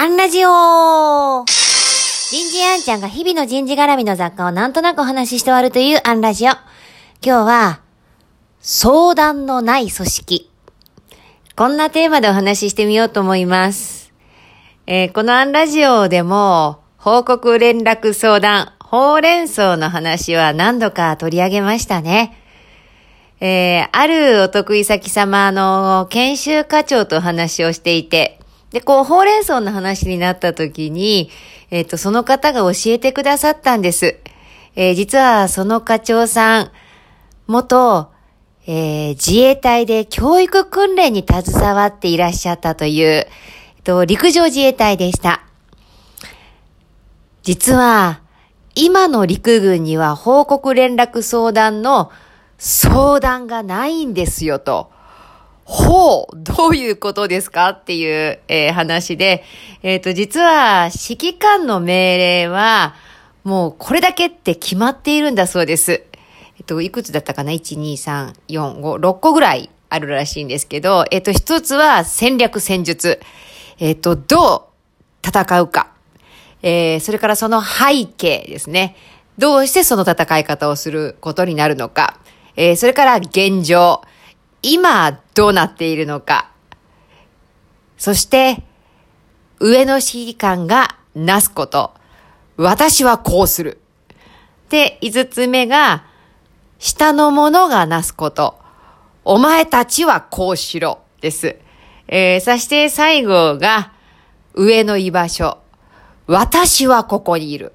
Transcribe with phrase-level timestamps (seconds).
[0.00, 6.50] アンラジオ人事アンちゃんが日々の人事絡みの雑貨をなんとなくお話しして終わるというアンラジオ。
[6.50, 6.62] 今
[7.20, 7.80] 日は、
[8.60, 10.52] 相談のない組織。
[11.56, 14.12] こんなテーマでお話ししてみようと思います。
[14.86, 22.40] えーこのアンラジオでも、報告連絡相談、ほうれん草の話は何度か取り上げましたね。
[23.40, 28.37] えーあるお得意先様の研修課長とお話をしていて、
[28.72, 31.30] で、こう、ほうれん草の話になった時に、
[31.70, 34.16] えっ、と、その方が教えてくださったんです。
[34.76, 36.70] えー実はその課長さん、
[37.46, 38.12] 元、
[38.66, 43.28] えー自衛隊で教育訓練に携わっていらっしゃったという、え
[43.80, 45.42] っと、陸上自衛隊でした。
[47.42, 48.20] 実は、
[48.74, 52.12] 今の陸軍には報告連絡相談の
[52.58, 54.90] 相談がないんですよと。
[55.70, 57.68] ほう、どういうことですか？
[57.70, 59.44] っていう、えー話で、
[59.82, 62.94] えっ、と、実は、指揮官の命令は、
[63.44, 66.04] もうこれだけって決まっているんだそうです。
[66.58, 73.20] えっと、いくつだったかな ?1、2、3、4、5、6個ぐらいあるらしいんですけど、えっと、一つは戦略戦術。
[73.78, 74.70] えっと、ど
[75.22, 75.88] う戦うか。
[76.62, 78.96] えーそれからその背景ですね。
[79.36, 82.18] どうしてその戦い方をすることになるのか。
[82.56, 84.00] えーそれから現状。
[84.62, 86.50] 今、どうなっているのか。
[87.96, 88.62] そして、
[89.60, 91.92] 上の指揮官がなすこと。
[92.56, 93.80] 私はこうする。
[94.68, 96.04] で、五つ目が、
[96.78, 98.58] 下の者がなすこと。
[99.24, 101.00] お前たちはこうしろ。
[101.20, 101.56] です。
[102.06, 103.92] えーそして最後が、
[104.54, 105.58] 上の居場所。
[106.26, 107.72] 私はここにいる。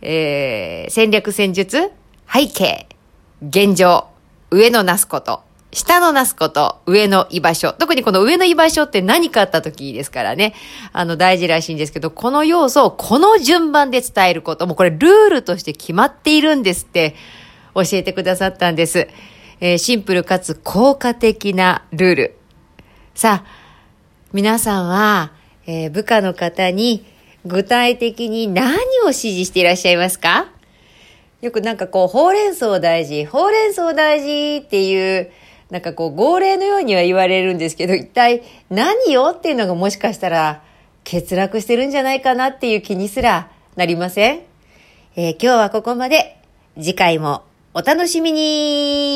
[0.00, 1.90] えー戦略戦術、
[2.32, 2.88] 背景、
[3.40, 4.06] 現状、
[4.50, 5.42] 上のなすこと、
[5.74, 7.72] 下のなすこと、上の居場所。
[7.72, 10.54] 特にこの上の居場所って何かあった時ですからね。
[10.92, 14.66] あの、大事らしいんですけど、この要素をこの順番で伝えること。
[14.66, 17.14] もうこれルールとして決まっているんですって
[17.74, 19.08] 教えてくださったんです。
[19.60, 22.36] えーシンプルかつ効果的なルール。
[23.14, 23.48] さあ、
[24.34, 25.32] 皆さんは、
[25.66, 27.06] えー部下の方に
[27.46, 30.48] 具体的に何を指示していらっしゃいますか？
[31.40, 35.32] よくなんかこう、ほうれん草大事、ほうれん草大事っていう、
[35.72, 40.62] なんかこう、号令のようには言われるんですけど、一体何よっていうのがもしかしたら
[41.02, 44.40] 欠落してるんじゃないかなっていう気にすらなりません？
[45.16, 46.36] えー今日はここまで。
[46.76, 47.42] 次回も
[47.74, 49.14] お楽しみに